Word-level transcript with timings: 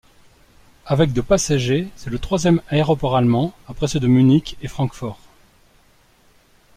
Avec 0.87 1.13
de 1.13 1.21
passagers, 1.21 1.87
c'est 1.95 2.09
le 2.09 2.17
troisième 2.17 2.59
aéroport 2.69 3.15
allemand, 3.15 3.53
après 3.67 3.87
ceux 3.87 3.99
de 3.99 4.07
Munich 4.07 4.57
et 4.63 4.67
Francfort. 4.67 5.19